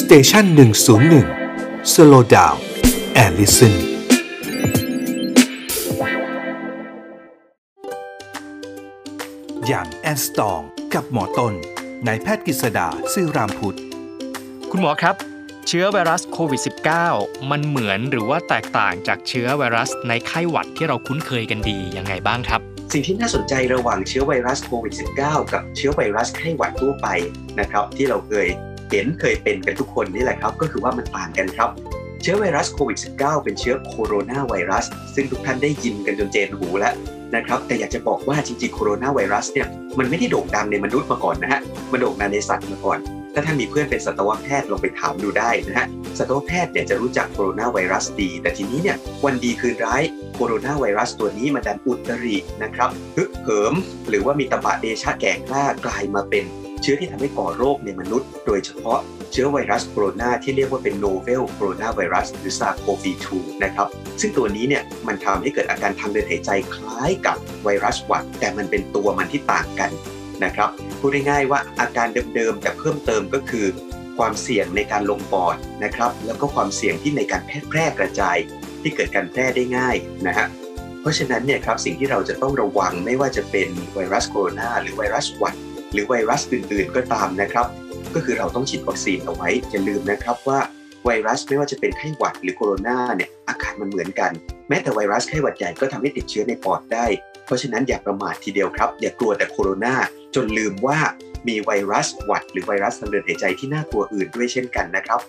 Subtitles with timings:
[0.00, 1.26] Station หนึ่งศูนย์หนึ่ง
[1.92, 3.74] Slow Down and Listen
[9.66, 10.60] Young and Strong
[10.94, 11.54] กับหมอต้น
[12.06, 13.78] นายแพทย์กฤษดาศิรามพุช
[14.70, 15.14] คุณหมอครับ
[15.68, 16.60] เชื้อไวรัสโควิด
[17.04, 22.60] -19 มันเหมือนหรือว่าแตกต่างจากเชื้อไวรัสในไข้หวัดที่เราคุ้นเคยกันดียังไงบ้างครับ
[22.92, 27.06] สิ่งที่น่าสนใจระหว่างเชื้อไวรัสโควิด -19 กับเชื้อไวรัสไข้หวัดทั่วไป
[27.60, 28.48] นะครับที่เราเคย
[28.90, 31.70] เห็นเคยเป็นกันทุกคนนี่แหละครับ ก็คือว่ามันต่างกันครับ
[32.22, 36.94] เชื้อไวรัสโควิด -19 เป็นเชื้อโคโรนาไวรัส ซึ่งทุกท่านได้ยินกันจนเจนหูแล้ว
[37.34, 39.66] นะครับ แต่อยากจะบอกว่าจริงๆโคโรนาไวรัสเนี่ย
[39.98, 41.60] มันไม่ได้โด่งดังในมนุษย์มาก่อนนะฮะ
[41.92, 42.98] มันโด่งดังในสัตว์มาก่อน
[43.34, 45.86] ถ้าท่านมีเพื่อนเป็นสัตวแพทย์ลองไปถามดูได้นะฮะ
[46.18, 50.02] สัตวแพทย์เนี่ยจะรู้จักโคโรนาไวรัสดี แต่ทีนี้เนี่ยวันดีคืนร้าย
[50.34, 53.74] โคโรนาไวรัสตัวนี้มันดันอุตรินะครับฮึกเหิม
[54.08, 56.44] หรือว่ามีตบะเดชะแก่กล้ากลายมาเป็น
[56.82, 58.98] เชื้อที่ทำให้ก่อโรคในมนุษย์ โดยเฉพาะ
[59.32, 63.26] เชื้อไวรัสโคโรนาที่เรียกว่าเป็น novel coronavirus หรือ SARS-CoV-2
[63.64, 63.88] นะครับ
[64.20, 69.90] ซึ่งตัวนี้เนี่ยมันทำให้เกิดอาการทางเดินหายใจคล้ายกับไวรัสหวัด แต่มันเป็นตัวมันที่ต่างกัน
[70.44, 70.68] นะครับ
[71.00, 73.66] พูดง่ายๆว่าอาการเดิมๆแต่เพิ่มเติมก็คือ
[74.18, 78.36] ความเสี่ยงในการลงปอดนะครับแล้วก็ความเสี่ยงที่ในการแพร่แพร่กระจาย
[78.82, 80.46] ที่เกิดการแพร่ได้ง่ายนะฮะ
[81.00, 85.54] เพราะฉะนั้นเนี่ยครับสิ่งที่เราจะต้องระวังไม่ว่าจะเป็นไวรัสโคโรนาหรือไวรัสหวัด
[85.96, 87.66] หรือไวรัสอื่นๆ ก็ตามนะครับ
[88.14, 90.58] ก็คือเราต้องฉีดวัคซีนเอาไว้ อย่าลืมนะครับว่า
[91.04, 94.30] ไวรัสไม่ว่าจะเป็นไข้หวัดหรือโคโรนาเนี่ยอาการมันเหมือนกัน
[94.68, 97.06] แม้แต่ไวรัสไข้หวัดใหญ่ก็ทำให้ติดเชื้อในปอดได้
[97.44, 99.94] เพราะฉะนั้นอย่าประมาททีเดียวครับ อย่ากลัวแต่โคโรนา
[100.34, 100.98] จนลืมว่า
[101.48, 105.20] มีไวรัสหวัด หรือไวรัสทางเดินหายใจที่น่ากลัวอื่นด้วยเช่นกันนะครับ